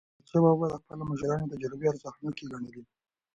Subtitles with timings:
[0.09, 2.81] احمدشاه بابا د خپلو مشرانو تجربې ارزښتناکې ګڼلې.